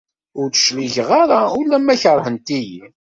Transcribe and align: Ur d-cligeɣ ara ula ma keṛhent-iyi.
Ur 0.39 0.47
d-cligeɣ 0.49 1.09
ara 1.21 1.39
ula 1.59 1.77
ma 1.79 1.95
keṛhent-iyi. 2.01 2.81